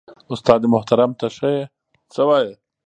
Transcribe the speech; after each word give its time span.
استاد 0.33 0.61
محترم 0.73 1.11
ته 1.19 1.27
ښه 1.35 1.49
يې؟ 1.55 2.51